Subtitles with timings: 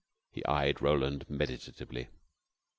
[0.31, 2.07] He eyed Roland meditatively.